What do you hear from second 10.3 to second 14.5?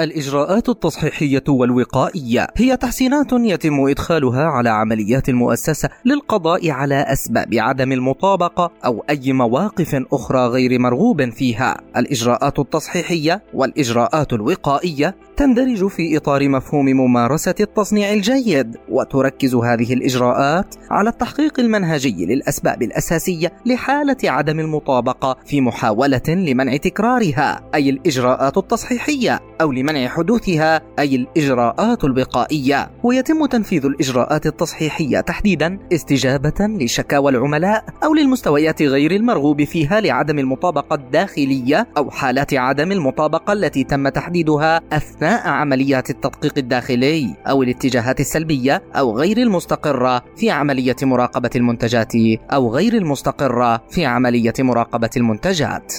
غير مرغوب فيها. الإجراءات التصحيحية والإجراءات